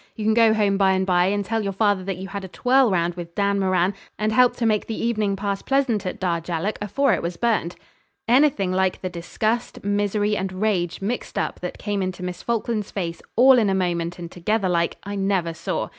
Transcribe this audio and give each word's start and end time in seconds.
You 0.15 0.25
can 0.25 0.33
go 0.33 0.51
home 0.55 0.77
by'n 0.79 1.05
by, 1.05 1.25
and 1.25 1.45
tell 1.45 1.61
your 1.63 1.73
father 1.73 2.03
that 2.05 2.17
you 2.17 2.29
had 2.29 2.43
a 2.43 2.47
twirl 2.47 2.89
round 2.89 3.13
with 3.13 3.35
Dan 3.35 3.59
Moran, 3.59 3.93
and 4.17 4.31
helped 4.31 4.57
to 4.57 4.65
make 4.65 4.87
the 4.87 4.99
evening 4.99 5.35
pass 5.35 5.61
pleasant 5.61 6.07
at 6.07 6.19
Darjallook 6.19 6.79
afore 6.81 7.13
it 7.13 7.21
was 7.21 7.37
burned.' 7.37 7.75
Anything 8.27 8.71
like 8.71 9.01
the 9.01 9.09
disgust, 9.09 9.83
misery, 9.83 10.35
and 10.35 10.53
rage 10.53 11.03
mixed 11.03 11.37
up 11.37 11.59
that 11.59 11.77
came 11.77 12.01
into 12.01 12.23
Miss 12.23 12.41
Falkland's 12.41 12.89
face 12.89 13.21
all 13.35 13.59
in 13.59 13.69
a 13.69 13.75
moment 13.75 14.17
and 14.17 14.31
together 14.31 14.67
like, 14.67 14.97
I 15.03 15.13
never 15.15 15.53
saw. 15.53 15.89